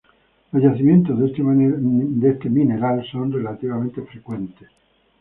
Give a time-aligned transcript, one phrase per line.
[0.51, 1.27] Los yacimientos de
[2.31, 4.67] este mineral son relativamente frecuentes.